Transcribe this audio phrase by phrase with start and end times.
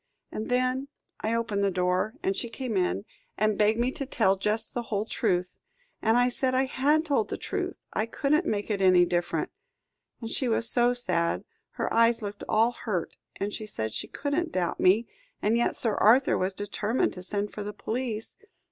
[0.31, 0.87] And then
[1.19, 3.05] I opened the door, and she came in,
[3.37, 5.59] and begged me to tell just the whole truth.
[6.01, 9.51] And I said I had told the truth I couldn't make it any different.
[10.19, 11.43] And she was so sad
[11.73, 15.07] her eyes looked all hurt, and she said she couldn't doubt me,
[15.39, 18.33] and yet Sir Arthur was determined to send for the police.